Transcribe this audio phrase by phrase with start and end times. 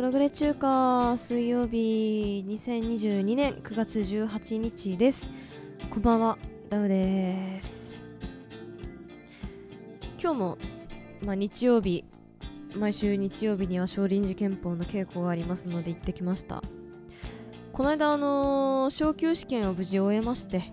[0.00, 5.26] プログレ中華水曜日2022年9月18日です。
[5.90, 6.38] こんばんは
[6.70, 8.00] ダウです。
[10.18, 10.58] 今日も、
[11.22, 12.06] まあ、日曜日
[12.74, 16.62] 毎週日曜日には少林寺拳法の稽古がありますので行ってきました。
[17.74, 20.72] この間あのー昇級試験を無事終えまして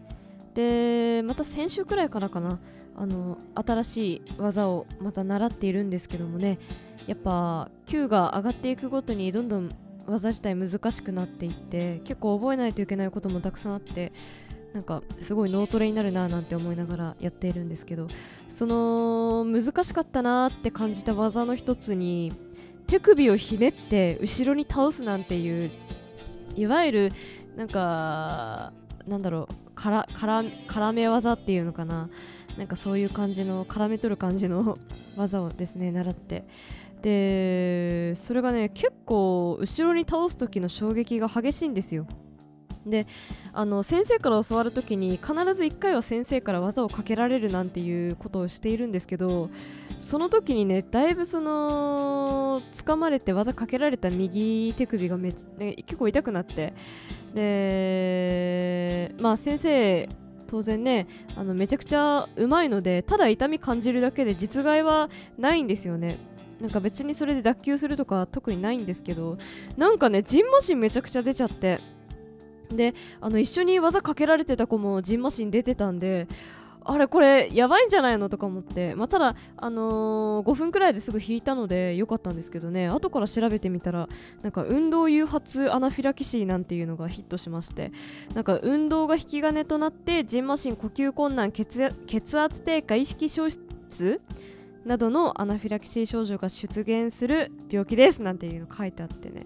[0.53, 2.61] でまた先週くらいからかな
[2.97, 6.59] あの新しい技をまた習っているんですけどもね。
[7.05, 9.71] やっぱ級が上がっていくごとにどんどん
[10.05, 14.11] 技自体難しくなっていって結構覚えないといけないこともたくさんあって
[14.73, 18.07] なんかすごい脳トレになるななんて思いながらやっているんですけど
[18.49, 22.33] その難しかったなって感じた技の一つに
[22.87, 25.71] 手首をひねって後ろに倒すなんていう
[26.55, 27.11] いわゆる
[27.55, 28.73] なんか
[29.07, 32.09] なんだろうから絡め技っていうのかな。
[32.57, 34.77] なんかそういう感じの絡め取る感じの
[35.15, 36.43] 技をですね習って。
[37.01, 42.07] でそれがね結構後ろに倒す時の衝撃が激しいんですよ。
[42.89, 43.05] で
[43.53, 49.49] あの先生から教わる時に必ず1回は先生から技をかけられるなんていうことをしているんですけど
[49.99, 56.73] その時にねだいぶその掴まれて技かけられた右手首がめ、ね、結構痛くなって。
[57.33, 60.09] でまあ先生
[60.47, 66.17] 当然ねあのめちゃくちゃうまいのでただ痛み感じるだけで実害はないんですよね。
[66.59, 69.37] なんか別にそれで脱臼するとか特にないんですけど
[69.77, 71.79] なんかねじんましんめちゃくちゃ出ちゃって。
[72.69, 76.27] であの一緒に技かけられてた子もじんましん出てたんで
[76.89, 82.87] あれこれやばいんじゃないのとか思って、まあ、ただ、あのー、5分くらいですぐ引いたのでよかったんですけどね。
[82.87, 84.07] 後から調べてみたら
[84.41, 87.91] なんか運動誘発アナフィラキシーなんていうのがヒットしまして。
[88.33, 94.21] なんか運動が引き金となってジンマシン呼吸困難血血圧低下意識消失
[94.85, 99.45] などのアナフィラキシー症状が出現する病気ですなんていうの書いてあってね。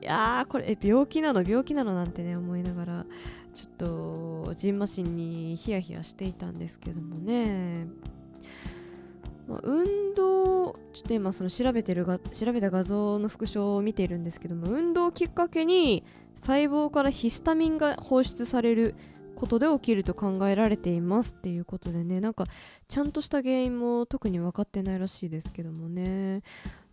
[0.00, 1.42] いやーこれ病気なの？
[1.42, 1.94] 病気なの？
[1.94, 3.06] なんてね思いながら。
[3.54, 7.86] ちょっとジンマシンにヒヤヒヤしていたんですけどもね、
[9.46, 16.04] まあ、運動ちょっと今その調べてるが調べた画像のスクショを見ているんですけども運動をきっかけに
[16.34, 18.94] 細胞からヒスタミンが放出される
[19.34, 22.44] ことで起きると考えられていますっていうことでねなんか
[22.88, 26.42] ちゃんとした原因も特に分かってないらしいですけどもね。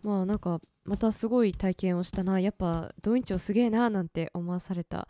[0.02, 2.40] まあなんかまたすごい体験をしたな。
[2.40, 5.06] やっぱドインチョすげえななんて思わされた、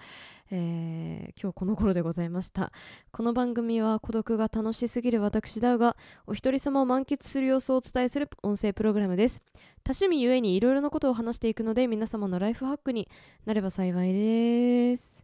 [0.52, 2.72] えー、今日この頃でございました。
[3.12, 5.96] この番組は孤独が楽しすぎる私だが
[6.26, 9.42] お一人様を満喫する様子をお伝えする音声プログラムです。
[9.84, 13.08] 多趣味ゆえにいろいろなことを話していくので皆様のライフハックに
[13.46, 15.19] なれば幸いです。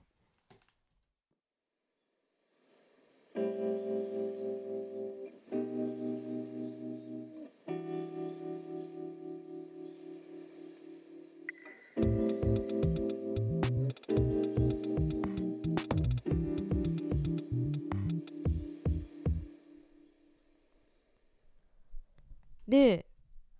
[22.68, 23.06] で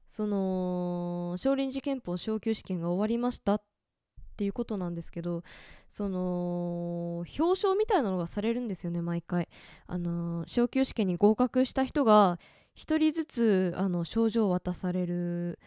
[0.07, 3.63] その少林寺拳法昇級試験が終わりましたっ
[4.37, 5.43] ていうことなんですけど
[5.89, 9.49] その表彰みたいなのがされるんですよね毎回。
[9.87, 12.39] あの昇級試験に合格した人が
[12.77, 15.59] 1人ずつあの賞状を渡される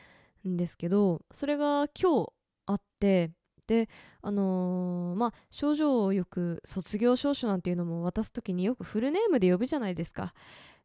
[0.48, 2.34] んですけどそれが今日
[2.68, 3.32] あって
[3.66, 3.90] で
[4.22, 10.34] あのー、まあ症状をよく卒業証書なんていうのも渡す時によくフルネームで呼ぶじゃないですか。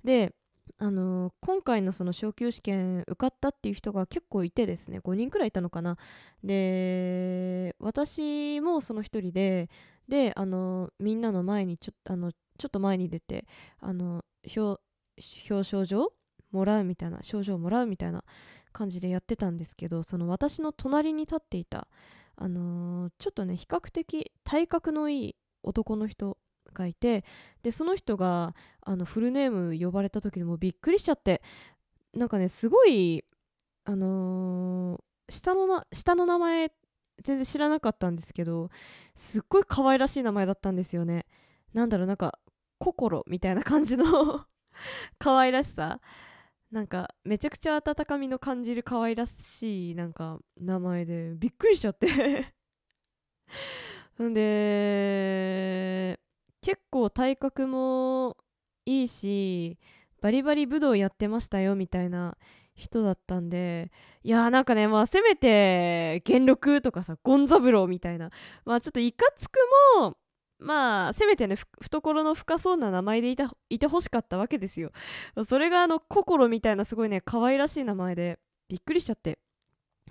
[0.04, 0.34] で
[0.78, 5.96] あのー、今回のその昇級試験受かったっていう人が結構いてですね5人くらいいたのかな。
[6.42, 9.70] で私もその1人で
[10.08, 13.46] であのー、みんなの前にちょあのちょっと前に出て
[13.80, 14.24] あの
[14.56, 14.80] 表
[15.48, 16.12] 彰状
[16.50, 18.24] もらうみたいな賞状もらうみたいな
[18.72, 21.88] 感じでやってたんですけどその私の隣に立っていた
[22.36, 26.36] あのー、ちょっとね比較的体格のいい男の人
[26.74, 27.24] がいて
[27.62, 31.40] でその人があのフルネーム呼ばれた時にもびっくりしちゃって
[32.12, 33.24] なんかねすごい
[33.84, 36.72] あのー、下のな下の名前
[37.22, 38.70] 全然知らなかったんですけど
[39.14, 41.26] すっごい可愛らしい名前だったんですよね。
[41.72, 42.38] なんだろうなんか
[42.78, 44.44] 心みたいな感じの
[45.18, 46.00] 可愛らしさ。
[46.70, 52.52] なんかめちゃくちゃ温かみの感じる可愛らしいなんか名前でびっくりしちゃって。
[54.20, 56.18] んで
[56.64, 58.38] 結構体格も
[58.86, 59.76] いいし
[60.22, 62.38] バリバリ武道やってましたよみたいな
[62.74, 68.30] 人だったんでいやーなんかねまあせめて元禄とかさゴンザブローみたいな
[68.64, 69.58] まあちょっといかつく
[69.98, 70.16] も
[70.58, 74.90] まあせめてね懐の深そうな名前でいたいてほしかったわけですよ。
[75.46, 78.38] それがあの心みたいなすごいね可愛らしい名前で
[78.70, 79.38] びっくりしちゃって。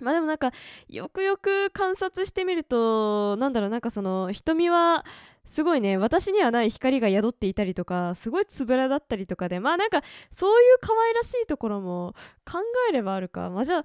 [0.00, 0.52] まあでもなんか
[0.88, 5.04] よくよく観察してみるとなんだろうなんかその瞳は
[5.44, 12.14] すごいね私にはない光が宿っていたりとかすごいつぶらだったりとかでまあなんかそういう可愛らしいところも
[12.44, 12.58] 考
[12.88, 13.84] えればあるかまあじゃあ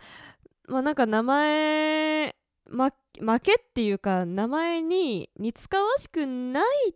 [0.68, 2.36] まあなんか名前
[2.70, 6.94] 負けっていうか名前に似つかわしくない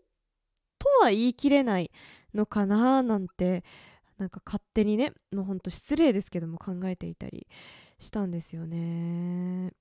[0.79, 1.91] とは言い切れない
[2.33, 3.63] のかななんて
[4.17, 7.47] なんか勝手にねもうほんと失礼ですけども考えていたり
[7.99, 9.71] したんですよね。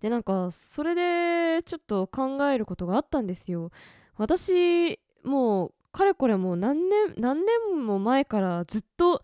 [0.00, 3.70] でなんかそれでちょっと考えることがあったんですよ。
[4.16, 9.22] 私もうかれこれもう何年何年も前からずっと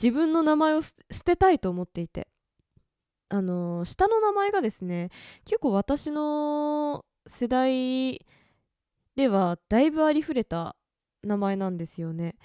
[0.00, 0.94] 自分の名前を捨
[1.24, 2.28] てたいと思っていて
[3.28, 5.10] あの下の名前がですね
[5.44, 8.26] 結構私の世代
[9.16, 10.76] ではだいぶありふれた
[11.22, 12.36] 名前なんですよね。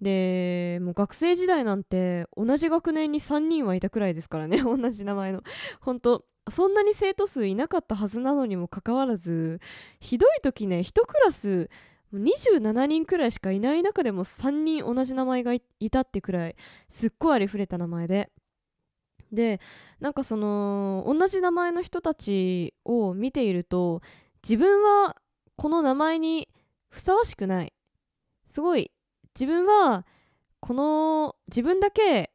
[0.00, 5.42] でもう学生時代なんて同じ学年に3人はいたくらいですからね 同じ名前の
[5.80, 9.60] 本当そんなに生徒数いなかったはずなのにもかかわらず
[10.00, 11.70] ひどい時ね1クラス
[12.12, 16.56] 27人くらいしかいない中でも3人同じ名前がいたってくらい
[16.88, 18.30] すっごいありふれた名前で。
[19.32, 19.60] で
[19.98, 24.00] なんかその同じ名前の人たちを見ていると
[24.44, 25.16] 自分は
[25.56, 26.48] この名前に
[26.88, 27.72] ふさわしくない。
[28.46, 28.92] すごい
[29.34, 30.06] 自分は
[30.60, 32.30] この自分だけ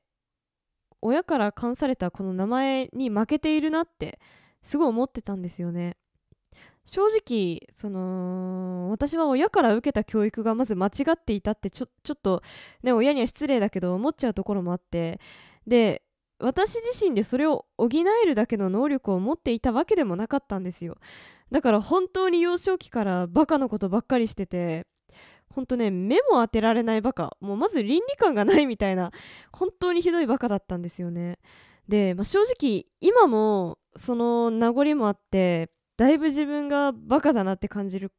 [1.01, 4.19] 親から冠されたこの名前に負けているなって
[4.63, 5.97] すごい思ってたんですよね。
[6.85, 12.41] 正直その私は親から受けた教育がまず間違っていたってちょちょっと
[12.81, 15.19] ね親には失礼だけど思っちゃうところもあって
[15.67, 16.01] で
[16.39, 20.97] 私自身でそれを補えるだけの能力を持っていたわけでもなかったんですよ。
[21.51, 24.85] だから本当に幼少期からバカなことばっかりしてて
[25.53, 27.35] ほんとね目も当てられないバカ。
[27.39, 29.11] もうまず倫理観がないみたいな
[29.51, 31.39] 本当にひどいバカだったんですよね。
[31.87, 38.11] で、まあ、正直今もその名残もあってだいぶ自分がバカだなって感じる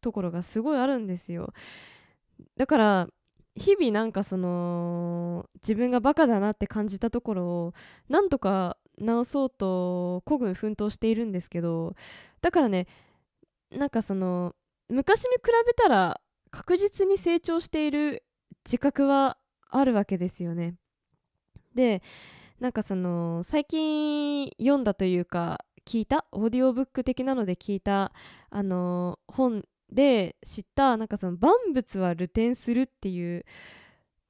[0.00, 1.52] ところがすごいあるんですよ。
[2.56, 3.08] だから
[3.56, 7.74] 日々なんかその自分がバカだなって感じたところを
[8.08, 11.94] なんとか直そうと孤軍奮闘しているんですけど
[12.42, 12.86] だからね
[13.70, 14.54] なんかその
[14.88, 16.20] 昔に比べたら
[16.54, 18.22] 確実に成長している
[18.64, 19.38] 自覚は
[19.70, 20.76] あるわけですよね。
[21.74, 22.00] で
[22.60, 28.12] なんかその最近読んだというか聞いたオーディオブック的なので聞いた
[28.50, 33.44] あの本で知ったなんかその万物は流転するっていう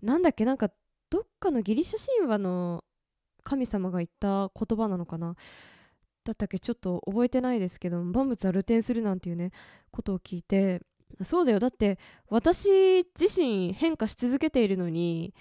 [0.03, 0.71] なんだっけなんか
[1.11, 2.83] どっかのギリシャ神話の
[3.43, 5.37] 神様が言った言葉なのかな？
[6.25, 6.59] だったっけ？
[6.59, 9.51] ちょっと覚えてないですけど万物は流転するなんていうね
[9.91, 10.81] ことを聞いて
[11.23, 11.59] そうだよ。
[11.59, 15.35] だって私自身変化し続けているのに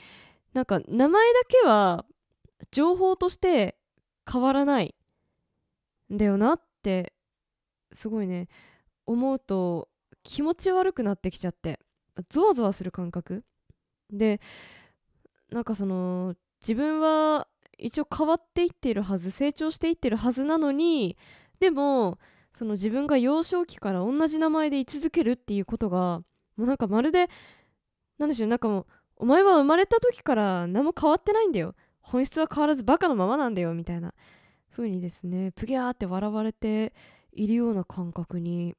[0.54, 2.06] なんか名前だけは
[2.72, 3.76] 情報として
[4.32, 4.96] 変わらない
[6.14, 7.14] んだよなって
[7.94, 8.48] すごいね
[9.06, 9.90] 思うと
[10.24, 11.80] 気持ち悪くなってきちゃって
[12.30, 13.44] ゾワゾワする感覚。
[14.12, 14.40] で
[15.50, 21.18] なんかその自分は一応変わっていっているはず成長していってるはずなのに
[21.60, 22.20] でも
[22.54, 26.22] その自分が幼少期から同じ名前で居続けるっていうことが
[26.56, 27.30] もうなんかまるで
[28.18, 28.86] なんでしょうなんかもう
[29.18, 31.76] お前は生まれた時から何も変わってないんだよ。
[32.02, 34.14] 本質は変わらずバカのままなんだよみたいな。
[34.72, 36.94] 風にですねプギャーって笑われて
[37.32, 38.76] いるような感覚に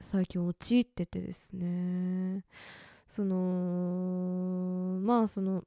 [0.00, 2.44] 最近陥っててですね。
[3.06, 5.64] そのまあその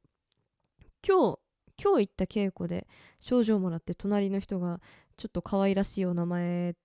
[1.07, 1.39] 今日
[1.81, 2.87] 今日行った稽古で
[3.19, 4.81] 賞状もらって隣の人が
[5.17, 6.75] ちょっと可愛らしいお名前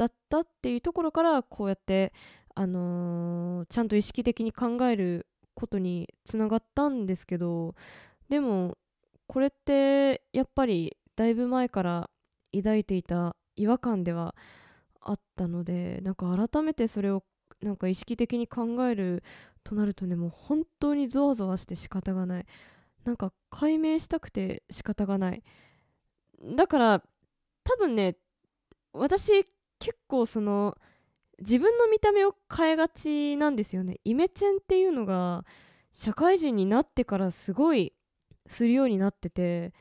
[0.00, 2.14] だったっていうところからこうやって
[2.54, 7.74] あのー、ちゃんと意識的に考えることにつながったんですけど
[8.30, 8.78] でも
[9.26, 12.10] これってやっぱりだいぶ前から
[12.56, 14.34] 抱いていた違和感では
[15.02, 17.22] あったのでなんか改めてそれを
[17.60, 19.22] なんか意識的に考える
[19.64, 22.46] となるとねもう本当にゾワゾワして仕方がない。
[23.04, 25.42] なんか解明したくて仕方がない。
[26.56, 27.02] だから
[27.64, 28.16] 多分ね
[28.94, 29.46] 私
[29.80, 30.78] 結構その
[31.40, 33.98] 自分の見た目を変えがちなんですよね。
[34.04, 35.44] イメチェンっていうのが
[35.92, 37.94] 社会人になってからすごい
[38.46, 39.72] するようになってて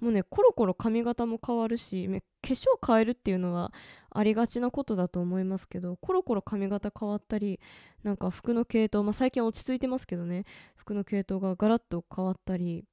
[0.00, 3.72] もうねコロコロ髪型も変わるし化粧変えるっていうのは
[4.10, 7.60] ありがちなことだと思いますけどコロコロ髪型変わったり
[8.02, 10.44] なんか服の系統、まあ、最近落ち着いてますけどね。
[10.76, 12.84] 服の系統がガラッと変わったり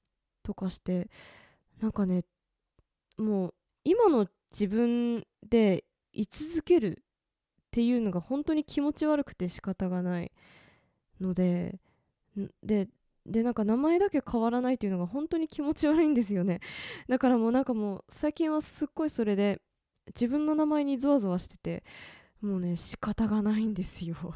[0.43, 1.09] とかして
[1.79, 2.23] なんかね
[3.17, 5.85] もう今の自分で
[6.17, 7.03] 居続ける
[7.67, 10.31] っていうのが本当に気持ち悪くて仕方がない
[11.21, 11.79] ので
[12.63, 12.88] で
[13.25, 16.62] でなんか名前だけ変わらないっていうのが本当に気持ち悪いんですよね。
[17.09, 19.62] だからもうなんかもう最近はすっごいそれで
[20.07, 21.83] 自分の名前にゾワゾワしてて
[22.41, 24.15] もうね仕方がないんですよ。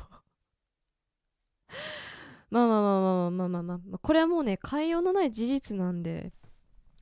[2.52, 6.34] まあまあまあまあまあまあまあ、まあ、これはもうね変えようのない事実なんで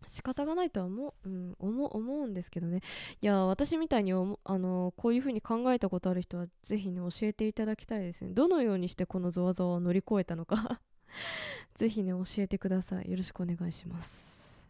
[0.09, 2.81] 仕方がないとは思う,、うん、思思うんですけどね。
[3.21, 4.15] いや私みたいにあ
[4.57, 8.31] のこういう風に考えたことある人はぜひね教えていただきたいですね。
[8.33, 10.81] どのようにしてこのゾワゾワを乗り越えたのか。
[11.75, 13.09] ぜひね教えてください。
[13.09, 14.65] よろしくお願いします。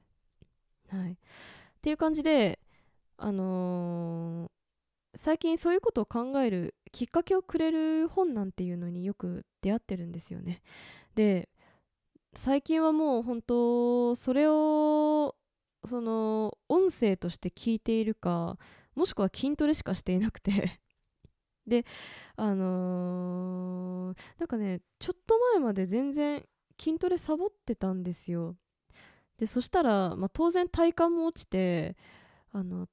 [0.90, 1.14] はい。
[1.14, 1.16] っ
[1.82, 2.60] ていう感じで
[3.18, 10.62] あのー、最近そういうことを考えるきっかけをくれる本なんていうのによく出会ってるんですよね。
[11.16, 11.50] で
[12.34, 15.36] 最近はもう本当それを
[15.86, 18.58] その音声として聞いているか
[18.96, 20.80] もしくは筋トレしかしていなくて。
[21.66, 21.86] で
[22.36, 26.44] あのー、なんかねちょっと前まで全然
[26.80, 28.56] 筋トレサボってたんですよ。
[29.38, 31.96] でそしたら、まあ、当然体幹も落ちて
[32.52, 32.90] あの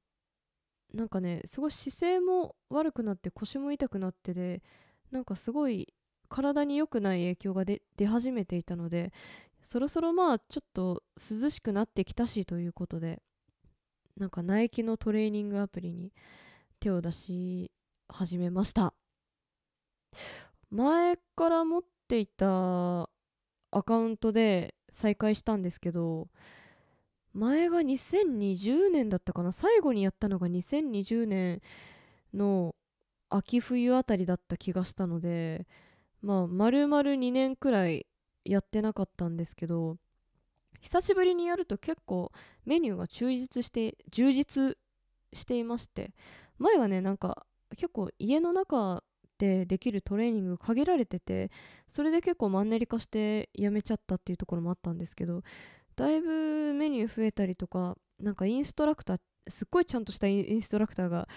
[0.93, 4.63] なんかねすごい姿勢も悪くなって腰も痛くなってで
[5.11, 5.95] なんかすごい
[6.27, 9.13] 体に良くない影響が出始めていたので
[9.63, 13.21] そろそろまあちょっと涼しくなってきたしということで
[14.17, 16.13] なんかナイキのトレーニングアプリに
[16.81, 17.71] 手を出し
[18.09, 18.95] 始めました。
[20.71, 23.03] 前から持っていた
[23.71, 26.29] アカウントで再開したんですけど
[27.35, 29.53] 前が2020年だったかな。
[29.53, 31.61] 最後にやったのが2020年
[32.33, 32.75] の
[33.29, 35.67] 秋冬あたりだった気がしたので
[36.27, 38.05] まあ丸々2年くらい
[38.45, 39.97] やってなかったんですけど
[40.81, 42.33] 久しぶりにやると結構
[42.65, 44.77] メニューが充実して充実
[45.33, 46.15] していまして
[46.59, 49.05] 前はねなんか結構家の中
[49.39, 51.53] でできるトレーニング限られてて
[51.87, 55.43] それで結構マンネリ化してやめちゃったっていうところもあったんですけど
[55.95, 61.29] だいぶメニュー増えたりとかなんかインストラクターすっごいちゃんとしたインストラクターが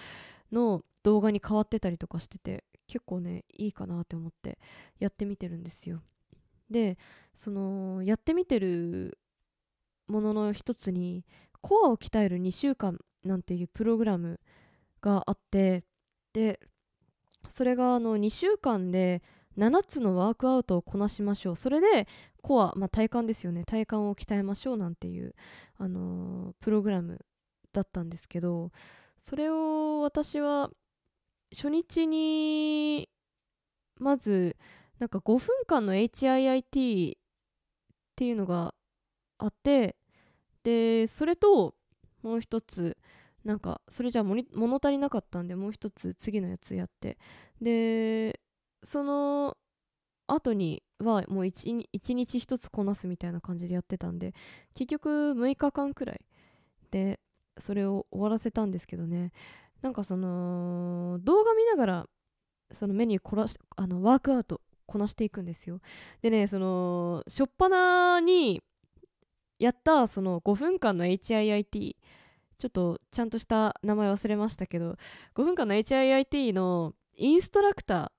[0.51, 4.57] の動画に変わってたりとかしてて結構ねいいかなって思って
[4.97, 6.01] やってみてるんですよ。
[6.69, 6.97] で
[7.33, 9.17] そのやってみてる
[10.07, 11.25] ものの一つに
[11.61, 14.39] コアを鍛える2週間なんていうプログラム
[15.01, 15.83] があって
[16.33, 16.59] で
[17.47, 19.21] それがあの2週間で
[19.57, 21.55] 7つのワークアウトをこなしましょう。
[21.55, 22.07] それで
[22.41, 23.65] コア、まあ、体幹ですよね。
[23.65, 25.35] 体幹を鍛えましょうなんていう、
[25.77, 27.19] あのー、プログラム
[27.73, 28.71] だったんですけど
[29.23, 30.69] それを私は
[31.53, 33.09] 初日に
[33.97, 34.55] まず
[34.99, 37.19] なんか5分間の HIIT っ
[38.15, 38.73] ていうのが
[39.37, 39.95] あって
[40.63, 41.75] でそれと
[42.21, 42.97] もう一つ
[43.43, 44.43] なんかそれじゃ物
[44.77, 47.17] 足りなかったんでもう一つ次のやつやって。
[47.61, 48.39] で
[48.83, 49.57] その
[50.27, 54.33] 後にはもう 1, 1日1つこなすみたいな感じでやってたんで
[54.75, 56.21] 結局6日間くらい
[56.91, 57.19] で
[57.59, 59.31] それを終わらせたんですけどね。
[59.81, 62.05] なんかその動画見ながら
[62.71, 65.79] そのメニューこらしあのワークアウトこなしていくんですよ。
[66.21, 68.61] でねその初っ端に
[69.59, 71.95] やったその5分間の HIIT
[72.57, 74.95] ちょっとちゃんとした名前忘れましたけど
[75.35, 78.09] 5分間の HIIT のインストラクター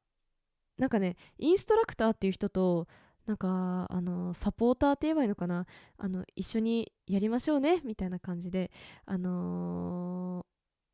[0.78, 2.86] なんかねインストラクターっていう人と
[3.26, 5.66] なんかあのサポーターって言えばいいのかな？
[5.98, 8.70] あの一緒にやりましょうねみたいな感じで
[9.06, 10.44] あのー、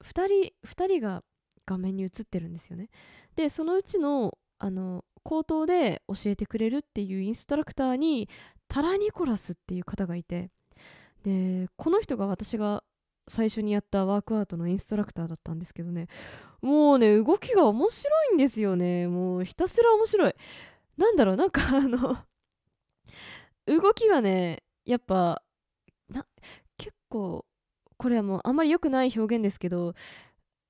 [0.05, 1.23] 2人2人が
[1.67, 2.89] 画面に映ってるんですよね。
[3.35, 8.29] でそのうちのあの口頭で教えてくれるっていうインストラクターに
[8.69, 10.51] タラニコラスっていう方がいて
[11.25, 12.85] でこの人が私が
[13.29, 16.07] 最初にやったワークアウトのインストラクターだったんですけどね
[16.63, 19.09] もうね動きが面白いんですよね。
[19.09, 20.35] もうひたすら面白い。
[20.97, 22.19] なんだろうなんかあの
[23.67, 25.43] 動きがねやっぱ
[26.09, 26.27] な
[26.79, 27.45] 結構
[27.99, 29.95] これはもうあんまり良くない表現ですけど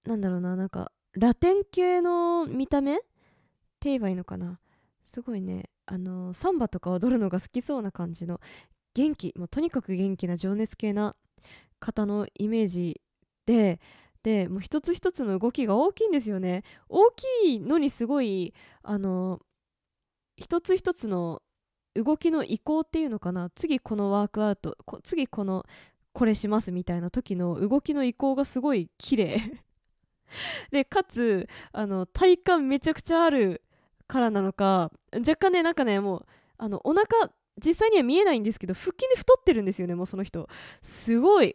[0.04, 2.96] なんだろうななんかラテン系の見た目？
[2.96, 3.04] って
[3.84, 4.58] 言えばいいのかな？
[5.04, 8.40] すごいねあのサンバとか踊るのが好きそうな感じの
[8.94, 11.16] 元気もうとにかく元気な情熱系な
[11.80, 13.00] 方のイメージ
[13.46, 13.80] で
[14.22, 16.64] でもう一つ一つの動きが大きいんですよね。
[16.88, 17.24] 大き
[17.56, 19.40] いのにすごいあの
[20.36, 21.42] 一つ一つの
[21.94, 23.50] 動きの移行っていうのかな？
[23.54, 25.64] 次このワークアウト次この
[26.16, 29.62] これしますみたいな時の動きの移行がすごい綺麗。
[30.72, 33.62] でかつあの体幹めちゃくちゃある
[34.06, 37.30] からなのか若干ねなんかねもうあのお腹
[37.62, 40.48] 実際には見えないんですけど腹筋で太ってるんですよねもうその人。
[40.80, 41.54] すごい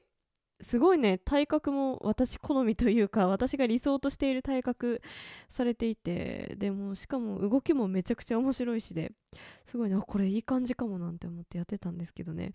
[0.62, 5.01] すごいね体格も私好みというか私が理想としている体格
[5.50, 9.12] されていてでもしかも動きもめちゃくちゃ面白いしで
[9.68, 12.53] すごいねこれいい感じかもなんて思ってやってたんですけどね。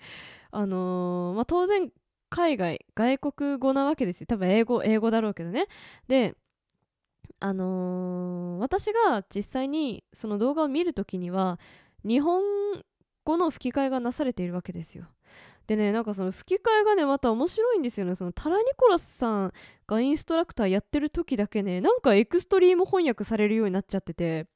[0.51, 1.91] あのー、まあ、当然
[2.29, 4.27] 海外外国語なわけですよ。
[4.27, 5.67] 多分英語英語だろうけどね。
[6.09, 6.35] で
[7.41, 11.61] あのー私が実際にその動画を見るときには
[12.05, 12.43] 日本
[13.25, 15.07] 語の吹き替えがなされているわけですよ。
[15.67, 18.15] でねなんかその吹き替えがねまた面白いんですよね。
[18.15, 19.53] そのタラニコラスさん
[19.87, 24.47] がインストラクターやってる時だけねなんかエクストリーム翻訳されるようになっちゃってて。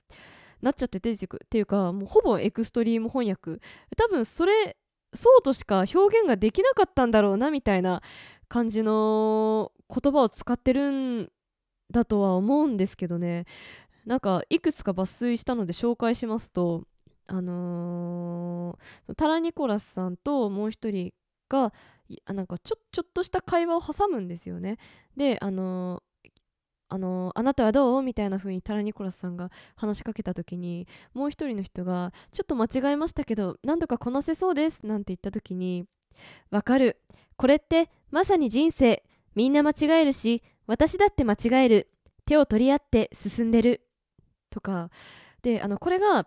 [0.63, 1.17] なっちゃっててっ
[1.49, 3.63] ていうかもうほぼエクストリーム翻訳。
[3.97, 4.77] 多分それ
[5.15, 8.03] そうとしか表現ができなかったんだろうなみたいな
[8.49, 11.33] 感じの言葉を使ってるん
[11.91, 13.47] だとは思うんですけどね。
[14.05, 16.85] なんかいくつか抜粋したので紹介しますと
[17.33, 21.13] あのータラニコラスさんともう一人
[21.49, 21.73] が
[22.27, 24.79] なんかちょちょっとした会話を挟むんですよね。
[25.17, 26.31] であのー
[26.93, 28.03] あのあなたはどう？
[28.03, 35.87] みたいな風にタラニコラスさんが話しかけた時にもう一人の人が「ちょっと間違えましたけどなんとかこなせそうです」なんて言った時に
[36.51, 37.01] 「わかる。
[37.37, 39.05] これってまさに人生
[39.37, 41.93] みんな間違えるし私だって間違える。
[42.27, 43.87] 手を取り合って進んでる」
[44.51, 44.91] とか。
[45.43, 46.27] であのこれが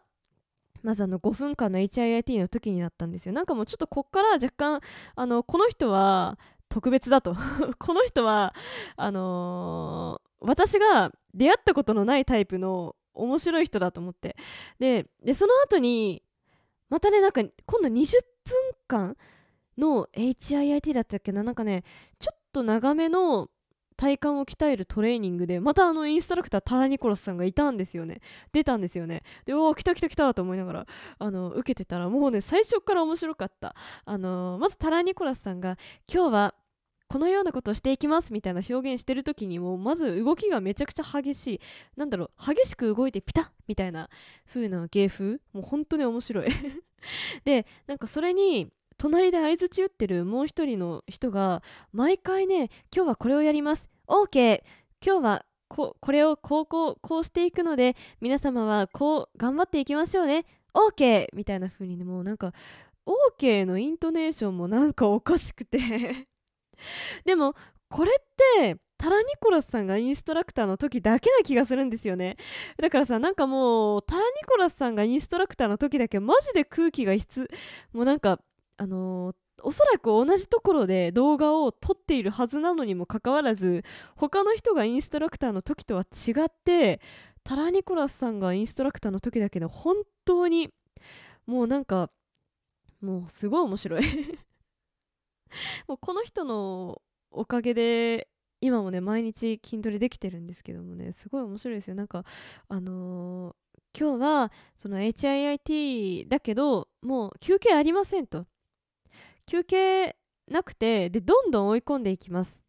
[0.84, 3.34] まずあの5分間の HIIT の時になったんですよ。
[3.34, 4.82] なんかもうちょっとこっから若干
[5.16, 6.38] あのこの人は
[6.70, 7.36] 特別だと。
[7.80, 8.54] この人は
[8.96, 14.36] あのー私が出会ったことのないタイプの面白い人だと思って。
[14.78, 16.22] ででその後に
[16.90, 18.56] またねなんか今度20分
[18.88, 19.18] 間
[19.78, 21.44] の HIIT だったっけな。
[21.44, 21.84] なんかね
[22.20, 23.50] ちょっと長めの
[23.94, 28.22] 体幹を鍛えるトレーニングでまたあのインストラクタータラニコラスさんがいたんですよね。
[28.52, 29.24] 出たんですよね。
[29.46, 30.88] でおお来た来た来たと思いながら
[31.20, 33.76] あの受けてたらもうね最初から面白かった。
[34.06, 35.78] あのまずタラニコラスさんが
[36.12, 36.56] 今日は
[37.08, 41.62] このようなことをしていきますみたいな表現してる時にもうまず動きがめちゃくちゃ激しい。
[41.96, 44.10] なんだろう激しく動いてピタッみたいな
[44.48, 45.40] 風な芸風？
[45.54, 46.48] もう本当に面白い。
[47.46, 53.90] でなんかそれに隣で相づち打ってるもう一人の人が毎回ね今日はこれをやります。
[54.08, 54.62] OK
[55.06, 60.46] 今日はここれをこうこうこうしていくので皆様はこう頑張っていきましょうね。
[60.74, 62.54] OK みたいな風にねもうなんか
[63.40, 65.80] OK のイントネーションもなんかおかしくて。
[67.26, 67.56] でも
[67.90, 68.24] これっ
[68.62, 72.38] てタラニコラスさんがインストラクターの時だけな気がするんですよね。
[72.78, 77.50] だからさなんかもうタラニコラスさんがインストラクターの時だけマジで空気が質
[77.92, 78.40] もうなんか
[78.78, 83.84] あのおそらく同じところで動画を撮っているはずなのにもかかわらず
[84.16, 87.00] 他の人がインストラクターの時とは違って
[87.44, 90.70] タラニコラスさんがインストラクターの時だけで本当に
[91.46, 92.10] もうなんか
[93.02, 94.04] もうすごい面白い。
[95.88, 98.28] もうこの人のおかげで
[98.60, 101.96] 今もね毎日筋トレできてるんですけどもねすごい面白いですよ。
[101.96, 102.26] なんか
[102.68, 103.56] あのー
[103.96, 108.48] 今日はその HIIT だけどもう休憩ありませんと。
[109.46, 110.16] 休憩
[110.48, 112.66] なくてでどんどん追い込んでいきます。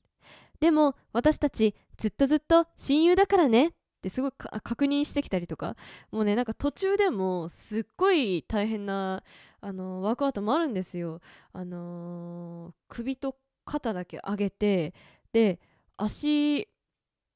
[0.61, 3.71] でも私たちずっとずっと親友だからねっ
[4.03, 4.33] てすごい
[4.63, 5.77] 確認してきたりとか
[6.11, 9.23] もうねなんか途中でもすっごい大変な
[9.61, 11.21] あのワークアウトもあるんですよ。
[11.53, 14.95] あのー首と肩だけ上げて
[15.33, 15.59] で
[15.97, 16.69] 足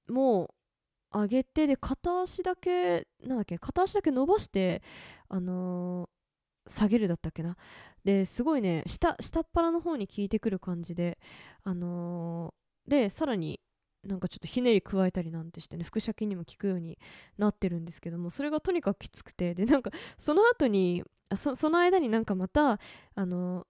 [0.08, 0.54] も
[1.12, 4.82] 上げてで片足だけなんだっけ片足だけ伸ばして
[5.28, 7.56] あのー下げるだったっけな。
[8.08, 11.18] ですごいね下下っ腹の方に効いてくる感じで
[11.62, 13.60] あのーでさらに
[14.02, 16.98] なんかちょっとひねり加えたりなんてしてね腹斜筋にも効くように
[17.36, 21.04] なってるんですけどもそれがとにかくきつくてでなんかその後に
[21.36, 22.80] そその間になんかまた
[23.14, 23.66] あの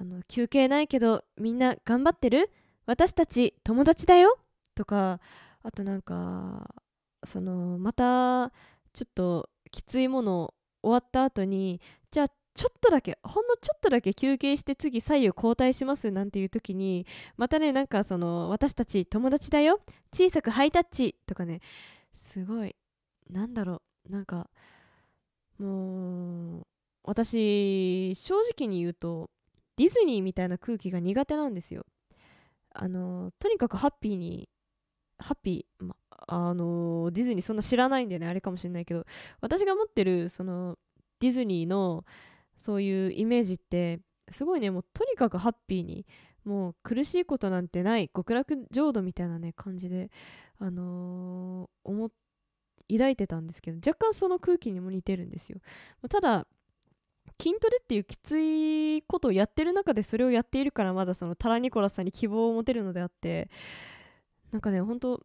[0.00, 2.50] あの休憩ないけどみんな頑張ってる？
[2.86, 4.38] 私たち友達だよ？
[4.74, 5.20] とか
[5.62, 6.74] あとなんか
[7.26, 8.50] そのまた
[8.94, 12.28] ちょっときついもの終わった後にじゃあ
[12.58, 19.78] ちょっとだけほんのちょっとだけ休憩して次左右交代しますなんていう時にまたねなんかその私たち友達だよ
[20.12, 21.60] 小さくハイタッチとかね
[22.16, 22.74] すごい
[23.30, 24.50] なんだろうなんか
[25.60, 26.66] もう
[27.04, 29.30] 私正直に言うと
[29.76, 31.86] ディズニーみたいな空気が苦手なんですよ。
[32.74, 34.48] あのとにかくハッピーに
[35.18, 35.94] ハッピー、ま、
[36.26, 39.04] あのディズニーそんな知らないんでねあれかもしれないけど
[39.40, 40.76] 私が持ってるその
[41.20, 42.04] ディズニーの
[42.58, 46.06] そういうイメージってすごいねもうとにかくハッピーに
[46.44, 50.10] もう苦しいことなんてない極楽浄土みたいなね感じで
[50.58, 52.10] あのー思っ
[52.90, 55.60] 抱いてたんですけど若干その空気にも似てるんですよ。
[56.08, 56.46] ただ
[57.40, 63.50] 筋トレっていうきついことをやってる中でそれをやっているからまだそのタラニコラスさんに希望を持てるのであって
[64.50, 65.20] なんかね本当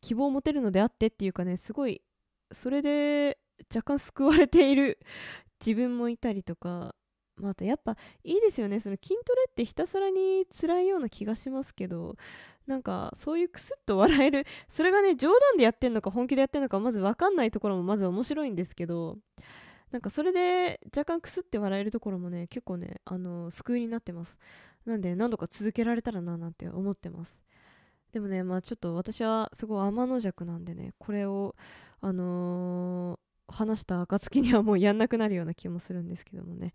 [0.00, 2.02] 希望を持てるのであってっていうかねすごい
[2.52, 3.38] それで
[3.74, 4.98] 若干救われている
[5.64, 6.94] 自分もいたりとか
[7.36, 8.80] またやっぱいいですよね。
[8.80, 12.16] その筋トレってひたすらに辛いような気がしますけど
[12.66, 19.18] なんかそういうクスッと笑えるそれがね冗談でやってんのか本気でやってんのかまず分かんないところもまず面白いんですけど
[19.90, 24.36] なんかそれで若干クスって笑えるところもね結構ねあの救いになってます。
[24.86, 27.42] なんで何度か続けられたらななんて思ってます。
[28.12, 31.54] でもねまあちょっと私はすごい天の弱なんでねこれを
[32.00, 36.72] あのー話した暁にはもうやんなくなるような気もするんですけどもね。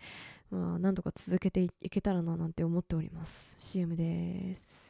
[0.51, 3.55] まあ何とか続けていけたらななんて思っております。
[3.59, 4.85] CM です。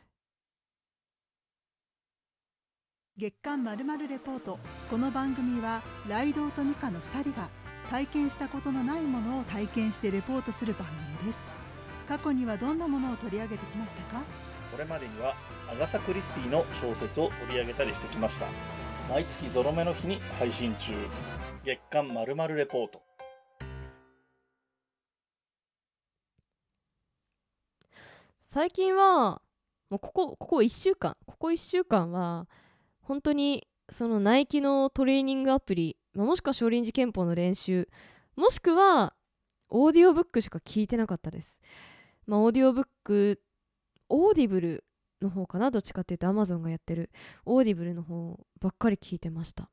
[3.18, 4.60] 月刊まるまるレポート。
[4.90, 7.50] この番組はライドウとミカの2人が
[7.90, 10.88] 体験したことのないものを体験してレポートする番
[11.20, 11.40] 組です。
[12.08, 14.22] 過去にはどんなものを取り上げてきましたか？
[14.72, 15.36] これまでには
[15.72, 18.46] アガサ・クリスティの小説を取り上げたりしてきました
[19.08, 20.92] 毎月ゾロ目の日に配信中。
[21.64, 23.04] 月刊まるまるレポート。
[28.44, 29.42] 最近は
[29.92, 31.16] もうここここ1週間。
[31.28, 32.48] ここ1週間は
[33.00, 37.88] 本当にそのナイキのトレーニングアプリ、まあ、もしくは少林寺拳法の練習
[38.36, 39.14] もしくは
[39.70, 41.60] オーディオブックしか聞いてなかったです。
[42.26, 43.40] まあオーディオブック
[44.10, 44.84] オーディブル
[45.26, 47.10] の方かなどっちかっていうと Amazon がやってる
[47.46, 49.70] オーディブルの方ばっかり聞いてました。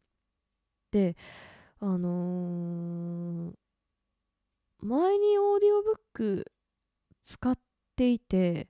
[0.90, 1.16] で
[1.80, 3.54] あのー、
[4.80, 6.52] 前にオーディオブック
[7.22, 7.58] 使っ
[7.96, 8.68] ていて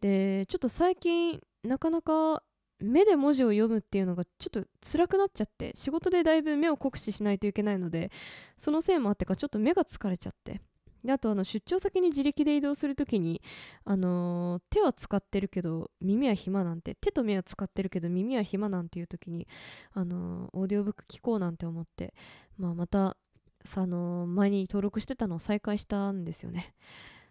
[0.00, 2.42] でちょっと最近なかなか
[2.78, 8.10] 目で文字を読むっていうのがちょっと辛くなっちゃって仕事でだいぶ目を酷使しないといけないので
[8.58, 10.60] そのせいもあってかちょっと目が疲れちゃって。
[11.04, 13.40] であとあの出張先に自力で移動するときに、
[13.84, 19.46] あのー、手は使ってるけど耳は暇なんて手と目は使ってるけど耳は暇なんていう時に、
[19.92, 22.14] あのー、オーディオブック聞こうなんて思って、
[22.58, 23.16] まあ、また
[23.64, 26.74] さ、あのー、前に登録してたのを再開したんですよね。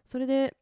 [0.07, 0.55] それで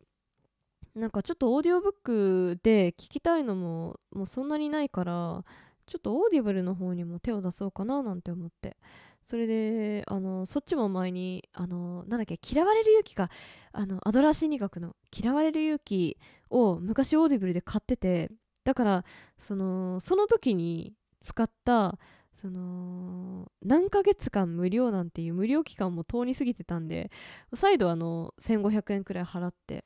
[0.95, 5.45] なんかちょっとオーディオブックで聞きたいのももうそんなにないから
[5.85, 8.77] ちょっとオーディブルの方にも手を出そうかななんて思って。
[9.27, 13.29] それであのそっちも前にあのなんだっけ嫌われる勇気か
[13.73, 16.17] あのアドラー心理学の嫌われる勇気
[16.49, 18.31] を昔オーディブルで買ってて
[18.63, 19.05] だから
[19.37, 21.99] そのその時に使った
[22.41, 27.11] その何ヶ月間無料なんていう無料期間も通り過ぎてたんで
[27.53, 29.83] 再度あの1500円くらい払って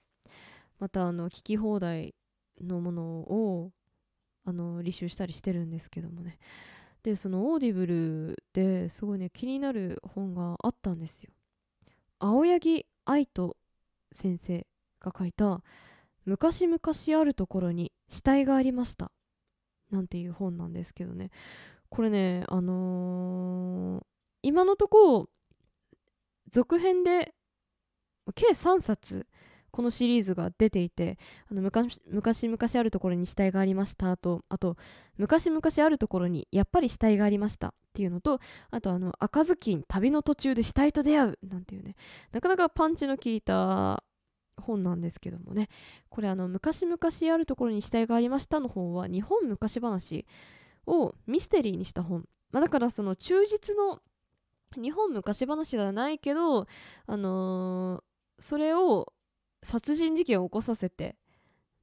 [0.79, 2.13] またあの聞き放題
[2.61, 3.71] のものを
[4.45, 6.37] あの履修したりしてるんですけどもね。
[7.03, 11.31] でそのオーディブルですごいね気になる本があったんですよ。
[12.19, 13.55] 青柳碧人
[14.11, 14.67] 先生
[14.99, 15.63] が書いた
[16.25, 16.79] 「昔々
[17.19, 19.11] あるところに死体がありました」
[19.89, 21.31] なんていう本なんですけどね。
[21.89, 24.05] これねあのー、
[24.43, 25.29] 今のところ
[26.49, 27.33] 続編で
[28.33, 29.27] 計3冊
[29.71, 31.17] このシリーズが出ていて
[31.49, 34.77] あの昔昔々あるところに死体がありましたとあと
[35.17, 41.95] 昔々あるところにやっぱり死体がありましたっていうのとあとあの赤ずきん旅の途中で死体と出会うなんていうね
[42.31, 44.03] なかなかパンチの効いた
[44.61, 45.69] 本なんですけどもね。
[46.09, 46.97] これあの昔々
[47.33, 50.25] あるところに死体がありましたの方は日本昔話
[50.85, 53.99] をミステリーにした本、まあ、だからその忠実の
[54.75, 56.67] 日本昔話ではないけど
[57.07, 59.11] あのー、それを
[59.63, 61.15] 殺人事件を起こさせて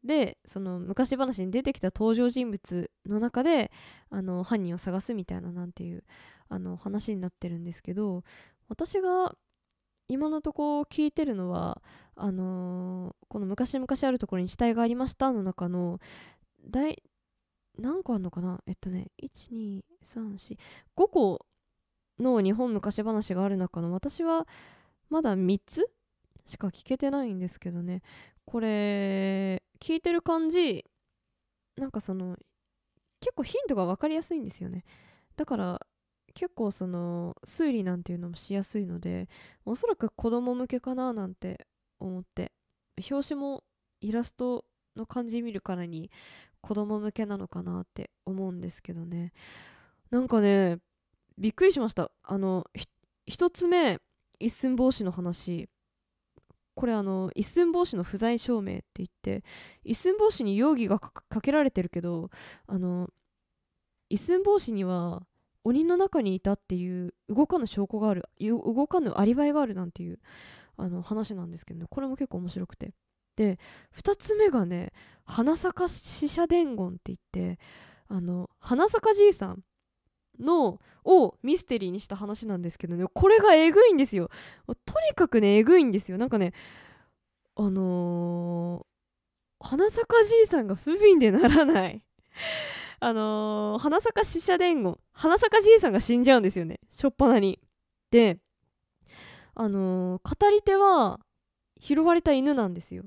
[0.04, 3.70] でその昔話に出てきた登場人物の中で
[4.10, 6.04] あの犯人を探すみたいななんていう
[6.48, 8.22] あの話になってるんですけど
[8.68, 9.34] 私が
[10.06, 11.82] 今のとこ聞いてるのは
[12.16, 16.00] あのー、この昔々あるところに死体がありましたの中の
[16.66, 17.02] 第
[17.78, 18.60] 何個あるのかな？
[18.66, 20.56] えっとね12345
[21.08, 21.46] 個
[22.18, 24.46] の日本昔話がある中の私は
[25.10, 25.88] まだ3つ
[26.48, 28.02] しか聞けてないんですけどね。
[28.46, 30.86] これ聞いてる感じ
[31.76, 32.36] なんかその
[33.20, 34.84] 結構ヒントが分かりやすいんですよね。
[35.36, 35.86] だから
[36.34, 39.28] 結構その推理なんていうのもしやすいので
[39.66, 41.66] おそらく子供向けかななんて
[42.00, 42.52] 思って。
[43.10, 43.62] 表紙も
[44.00, 44.64] イラスト
[44.96, 46.10] の感じ見るからに
[46.60, 49.32] 子供向けなのかなって思うんですけどね。
[50.10, 50.78] なんかね
[51.36, 52.10] びっくりしました。
[52.24, 52.66] あの
[53.28, 54.00] 1つ目
[54.40, 55.68] 一寸法師の話。
[56.78, 59.42] これあの一寸法師の不在証明って言って
[59.82, 62.30] 一寸法師に容疑がかけられてるけど
[62.68, 63.10] あの
[64.08, 65.26] 一寸法師には
[65.64, 70.20] 鬼の中にいたっていう動かぬ証拠がある動かぬアリバイがあるなんていう
[70.76, 71.86] あの話なんですけどね。
[71.90, 72.92] これも結構面白くて。
[73.34, 73.58] で
[74.00, 74.92] 2つ目がね
[75.24, 77.18] 花咲死者伝言って言っ
[77.56, 77.58] て
[78.06, 79.64] あの花咲じいさん
[80.40, 83.06] のをミステリーにした話なんですけどね。
[83.12, 84.30] これがえぐいんですよ。
[84.66, 86.18] とにかくねえぐいんですよ。
[86.18, 86.52] なんかね
[87.56, 92.02] あのー、花坂じいさんが不憫でならない。
[93.00, 94.98] あのー、花坂死者伝言。
[95.12, 96.80] 花坂じいさんが死んじゃうんですよね。
[96.88, 97.60] しょっぱなに。
[98.10, 98.38] で
[99.54, 101.20] あのー、語り手は
[101.80, 103.04] 拾われた犬なんですよ。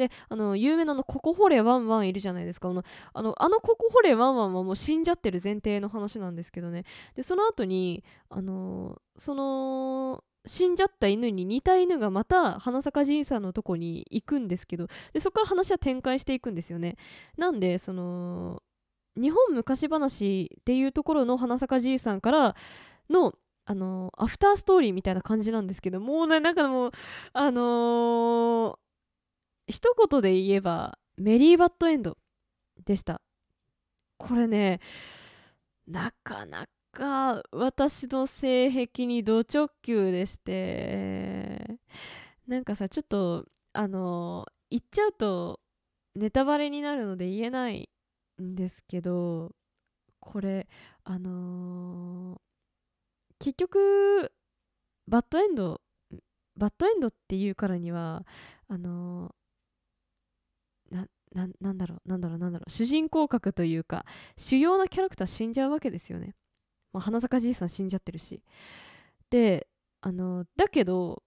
[0.00, 2.70] であの有名なのココホレワンワンいるじゃないですか。
[2.70, 2.82] あの
[3.12, 6.84] あのあのココホレワンワンはもう死んじゃってる前提の話なんですけどね。
[7.14, 16.96] でその後にあのその死んじゃった犬に似た犬がまた花咲じいさんのとこに行くんですけどでそこから話は展開していくんですよね。
[17.36, 18.62] なんでその
[19.16, 22.56] 日本昔話っていうところの花咲じいさんから
[23.10, 23.34] の
[23.66, 26.90] あのアフターストーリーみたいな感じなんですけどもうねなんかもう
[27.32, 28.76] あのー、
[29.70, 32.16] 一言で言えばメリーバッドエンド
[32.84, 33.20] でした。
[34.18, 34.80] これね
[35.86, 41.78] なかなか私の性癖にド直球でして
[42.46, 45.60] なんかさちょっとあの言っちゃうと
[46.14, 47.88] ネタバレになるので言えない
[48.42, 49.52] んですけど
[50.18, 50.68] これ
[51.04, 54.32] あのー、結局
[55.08, 55.80] バッドエンド
[56.56, 58.26] バッドエンドっていうからには
[58.70, 59.34] あの、
[61.34, 64.04] ななんだろうなんだろうなんだろう主人公格というか
[64.36, 66.34] 主要なキャラクター死んじゃうわけですよね。
[66.92, 68.42] まあ、花坂じいさん死んじゃってるし。
[69.30, 69.68] で
[70.00, 71.22] あのだけど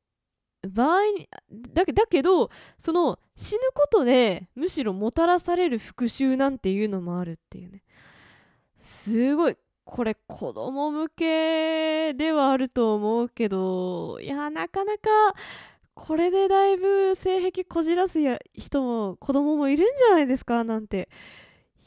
[0.67, 7.83] 場合にだだけどその死ぬことでむしろもたらされる復讐なんていうのもあるっていうね。
[8.77, 15.09] すごいこれ子供向けではあると思うけどいやなかなか
[15.95, 18.19] これでだいぶ性癖こじらす
[18.53, 21.09] 人も子供もいるんじゃないですかなんて。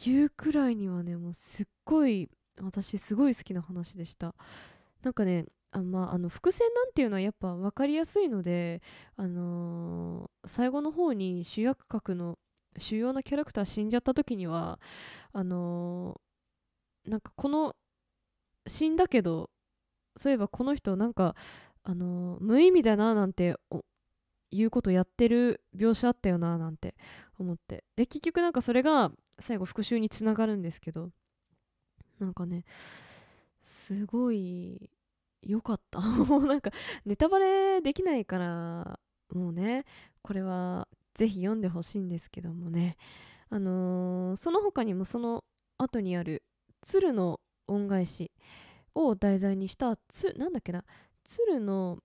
[0.05, 2.29] 言うくらいにはねもうすっごい
[2.61, 4.35] 私すごい好きな話でした。
[5.03, 8.81] なんかねあまあ、あの伏線なんていうのはやっぱ分かりやすいので、
[9.16, 12.38] あのー、最後の方に主役格の
[12.79, 14.79] 主要なキャラクター死んじゃった時には
[15.33, 17.75] あのー、なんかこの
[18.66, 19.51] 死んだけど
[20.16, 21.35] そういえばこの人なんか、
[21.83, 23.57] あのー、無意味だななんて
[24.50, 26.94] いうことやってる描写あったよななんて
[27.38, 27.85] 思って。
[27.96, 31.11] で結局なんかそれが最後復讐につながるんですけど。
[32.18, 32.64] なんかね
[33.62, 34.90] すごい
[35.42, 36.00] 良かった。
[36.00, 36.70] もうなんか
[37.04, 39.85] ネタバレできないからもうね
[40.22, 42.96] これはぜひ読んでほしいんですけどもね。
[43.48, 45.44] あのー、その他にもその
[45.78, 46.42] 後にある
[46.82, 48.32] 鶴の恩返し
[48.94, 50.85] を題材にしたつなんだっけな。
[51.24, 52.02] 鶴の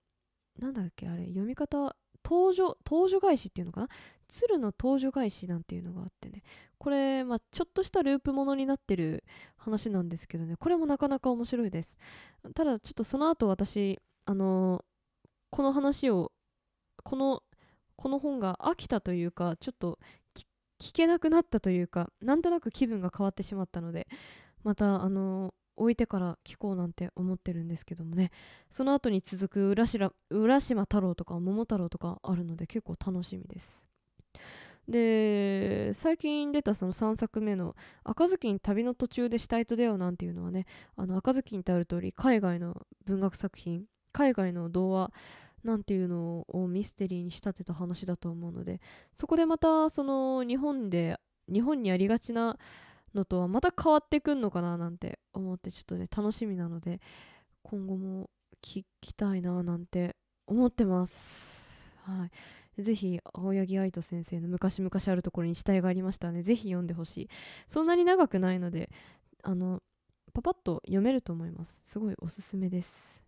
[0.58, 3.88] なんだっけあれ読み方登場登場返しっていうのかな？
[4.28, 6.42] 鶴の登場返しなんていうのがあってね。
[6.78, 9.24] これ、まあ、ちょっとしたループものになってる
[9.56, 10.56] 話なんですけどね。
[10.56, 11.98] これもなかなか面白いです。
[12.54, 14.82] ただちょっとその後私あのー、
[15.50, 16.32] この話を
[17.04, 17.42] この
[17.96, 19.98] この本が飽きたというかちょっと
[20.80, 24.08] 聞けなくなったというかなんとなく気分が変わってしまったので
[24.64, 28.30] またあの置いてから聞こうなんて思ってるんですけどもね。
[28.70, 29.86] その後に続く浦
[30.60, 33.82] 島太郎とか桃太郎とかあるので結構楽しみです。
[34.88, 45.12] で最近出たその3作目の「赤ずきん旅の途中で死体と出会う」なんていうのはねあの赤ずきんってある通り海外の文学作品海外の童話
[45.62, 48.80] なんていうのをミステリーに仕立てた話だと思うので
[49.14, 51.18] そこでまたその日本で
[51.50, 52.58] 日本にありがちな
[53.14, 57.00] のとはまた変わってくんのかななんて思ってちょっとね楽しみなので
[57.62, 58.30] 今後も
[58.62, 61.92] 聞きたいななんて思ってます。
[62.04, 62.26] は
[62.76, 62.82] い。
[62.82, 67.28] ぜひ、青柳碧人先生の昔々あるところに死体がありましたね、ぜひ読んでほしい。
[67.68, 68.90] そんなに長くないので、
[69.42, 69.82] あの、
[70.32, 71.82] パパッと読めると思います。
[71.84, 73.22] すごいおすすめです。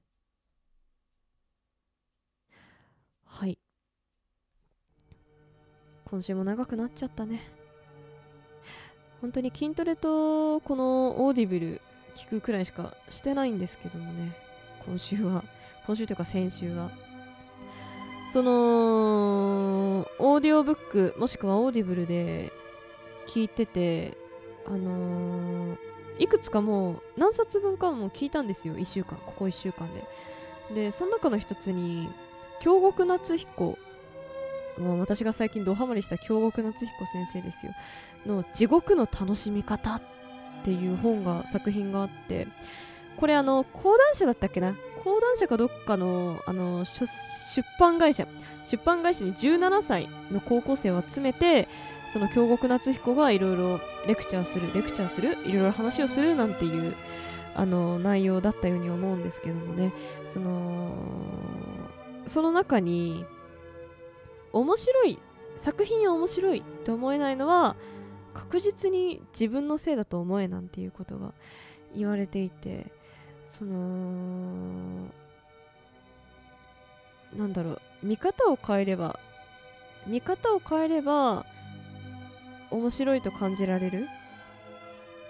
[3.25, 3.59] はい。
[6.07, 7.64] 今週も長くなっちゃったね。
[9.25, 11.81] 本当に筋トレとこのオーディブル
[12.15, 14.37] 聞くくらいしかしてないんですけどもね。
[14.85, 15.43] 今週は。
[15.87, 16.91] 今週というか先週は。
[18.35, 22.53] そのオーディオブックもしくはオーディブルで
[23.27, 24.19] 聞いてて
[24.67, 25.79] あのー、
[26.19, 28.75] いくつかもう何冊分かも聞いたんですよ。
[28.75, 29.19] 1週間。
[29.25, 29.89] ここ1週間
[30.69, 30.75] で。
[30.75, 32.11] でその中の一つに
[32.61, 33.79] 京極夏彦
[34.79, 37.73] まあ、私が最近ドハマりした京極夏彦先生ですよ。
[38.27, 40.03] の「地獄の楽しみ方」っ
[40.65, 42.49] ていう本が作品があって
[43.17, 44.75] これあの講談社だったっけな？
[45.05, 47.07] 講談社かどっかのあの出
[47.79, 48.27] 版会社。
[48.67, 51.69] 出版会社に17歳の高校生を集めて
[52.11, 56.95] その京極夏彦がいろいろレクチャーするレクチャーするいろいろ話をするなんていう
[57.55, 59.93] あの内容だったように思うんですけどもね。
[60.33, 60.95] その
[62.27, 63.27] その中に
[64.55, 65.19] 面白い
[65.57, 67.77] 作品は面白いって思えないのは
[68.33, 71.33] 確実に自分のせいだと思えなんていうことが
[71.97, 72.87] 言われていて
[73.49, 75.09] その
[77.37, 79.19] なんだろう見方を変えれば
[80.07, 81.45] 見方を変えれば
[82.71, 84.09] 面白いと感じられる。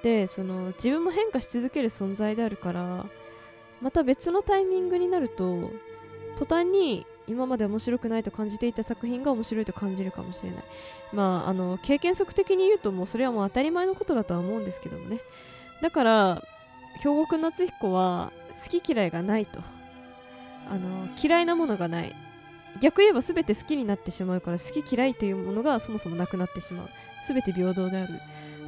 [0.02, 3.06] でその自分も変化し続ける存在であるから
[3.80, 5.70] また別のタイミングになると
[6.36, 10.64] 途端に今まで面白くないと感じていた作品が面白いと感じるかもしれない。
[11.12, 15.20] まああの経験則的に言うともうそれはもう当たり前のことだとは思うんですけどもね。
[15.80, 16.42] だから
[16.98, 18.32] 兵庫くん夏彦は
[18.62, 19.60] 好き嫌いがないと。
[20.70, 22.14] あの嫌いなものがない。
[22.80, 26.88] 逆言えば全て好きになってしまうから好き嫌いというものがそもそもなくなってしまう。
[27.26, 28.20] 全て平等である。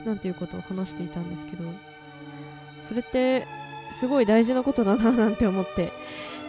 [0.04, 1.64] なんていうことを話していたんですけど。
[2.82, 3.46] それって
[3.98, 5.92] すごい大事なことだななんて思って。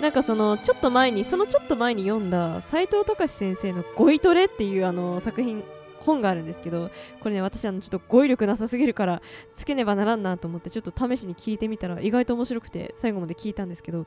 [0.01, 5.63] なんかそのちょっと前にそのちょっと前に読んだ斎藤隆先生の「ゴイトレ」っていうあの作品
[6.01, 9.21] 本があるんですけどこれね私あのちょっと語彙力なさすぎるから
[9.55, 14.05] つけねばならんなと思ってちょっと試しに聞いてみたら意外と面白くて最後まで聞いたんですけど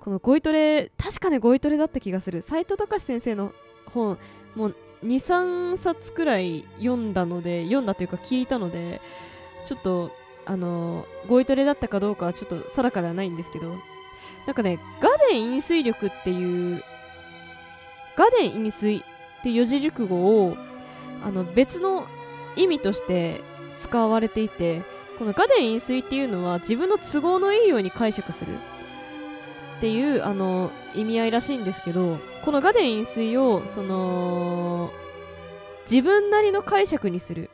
[0.00, 2.42] このゴイトレ確かねゴイトレだった気がする。
[2.42, 3.52] 斎藤隆先生の
[3.86, 4.18] 本
[4.56, 9.00] もう23冊くらい読んだので読んだというか聞いたので
[9.64, 10.10] ちょっと
[10.44, 13.76] あのゴイトレだったかどうかはちょっと定かではないんですけど
[14.46, 16.82] なんかねガデン飲水力っていう
[18.16, 19.02] ガデン飲水っ
[19.42, 20.56] ていう四字熟語を
[21.24, 22.06] あの別の
[22.56, 23.40] 意味として
[23.78, 24.82] 使われていて
[25.18, 28.54] このガデン飲水っていうのは自分の都合のいいように解釈する
[29.78, 34.90] っていうあの意味合いらしいんですけどこのガデン飲水をその
[35.90, 37.50] 自分なりの解釈にする。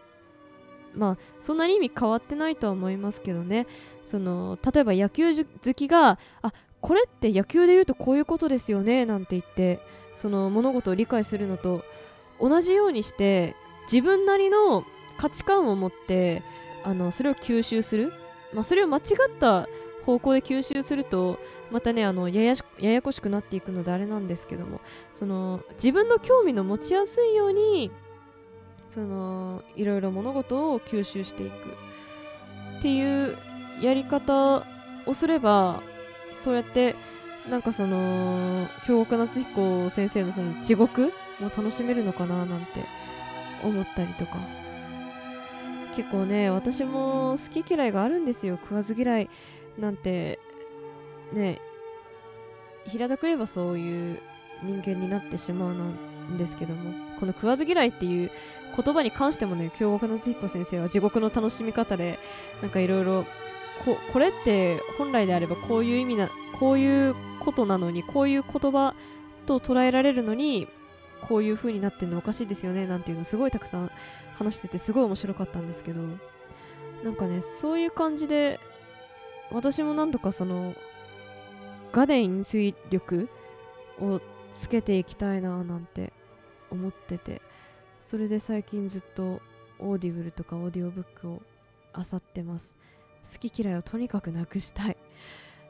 [0.95, 3.67] まあそんなに意味変わってないとは思いますけどね。
[4.05, 6.53] その例えば野球好きがあ
[6.87, 9.81] これって野球で言うとこういうことですよねなんて言って
[10.15, 11.83] その物事を理解するのと
[12.41, 13.57] 同じようにして
[13.91, 14.85] 自分なりの
[15.19, 16.45] 価値観を持って
[16.85, 18.13] あのそれを吸収する、
[18.55, 19.05] まあ、それを間違っ
[19.37, 19.69] た
[20.05, 21.41] 方向で吸収すると
[21.73, 24.81] またねあのややややこしくなっていくのであれなんですけども
[25.13, 27.91] その自分の興味の持ちやすいように
[28.95, 31.53] そのいろいろ物事を吸収していく。
[32.79, 33.37] っていう
[33.83, 34.65] やり方
[35.07, 35.83] をすれば
[36.43, 36.95] そうやって
[37.51, 42.81] なんかその京極夏彦先生のその地獄も楽しめるのかななんて
[43.63, 44.39] 思ったりとか。
[45.95, 48.59] 結構ね私も好き嫌いがあるんですよ。
[48.61, 49.31] 食わず嫌い
[49.79, 50.39] なんて
[51.33, 51.59] ね
[52.87, 54.19] 平たく言えばそういう
[54.63, 57.07] 人間になってしまうなんですけども。
[57.19, 58.31] この食わず嫌いっていう
[58.77, 62.19] 言葉に関してもね京極夏彦先生は地獄の楽しみ方で
[62.61, 63.25] なんかいろいろ
[63.85, 68.95] ここれって本来であればこういう意味なこういうことなのにこういう言葉
[69.47, 70.67] と捉えられるのに
[71.29, 73.91] こういう風になってるのおかしいですよねなんていうのすごいたくさん
[74.39, 76.01] 話しててすごい面白かったんですけど。
[77.05, 78.59] なんかねそういう感じで
[79.51, 80.75] 私もなんとかその
[81.93, 83.29] ガデン飲水力
[84.01, 84.21] を
[84.59, 86.13] つけていきたいななんて
[86.71, 87.43] 思ってて
[88.07, 89.41] それで最近ずっと
[89.79, 91.43] オーディブルとかオーディオブックを
[91.97, 92.77] 漁ってます。
[93.33, 94.97] 好き嫌いをとにかくなくしたい。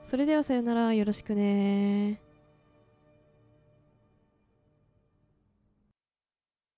[0.05, 0.95] それではさよなら。
[0.95, 2.21] よろしくね